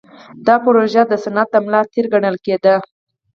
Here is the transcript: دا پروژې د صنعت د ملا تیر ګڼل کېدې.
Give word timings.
دا 0.45 0.55
پروژې 0.63 1.03
د 1.07 1.13
صنعت 1.23 1.47
د 1.51 1.55
ملا 1.65 1.81
تیر 1.91 2.05
ګڼل 2.13 2.35
کېدې. 2.45 2.75